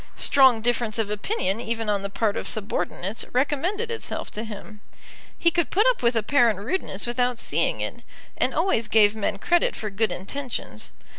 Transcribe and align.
Strong 0.17 0.61
difference 0.61 0.97
of 0.97 1.11
opinion 1.11 1.59
even 1.61 1.87
on 1.87 2.01
the 2.01 2.09
part 2.09 2.35
of 2.35 2.49
subordinates 2.49 3.23
recommended 3.33 3.91
itself 3.91 4.31
to 4.31 4.43
him. 4.43 4.81
He 5.37 5.51
could 5.51 5.69
put 5.69 5.85
up 5.85 6.01
with 6.01 6.15
apparent 6.15 6.57
rudeness 6.57 7.05
without 7.05 7.37
seeing 7.37 7.81
it, 7.81 8.01
and 8.35 8.51
always 8.51 8.87
gave 8.87 9.13
men 9.15 9.37
credit 9.37 9.75
for 9.75 9.91
good 9.91 10.11
intentions. 10.11 10.89